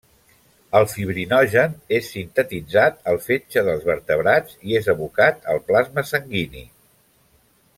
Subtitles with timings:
[0.77, 6.65] El fibrinogen és sintetitzat al fetge dels vertebrats i és abocat al plasma sanguini.